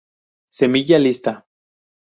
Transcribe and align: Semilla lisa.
Semilla 0.59 0.97
lisa. 0.99 1.33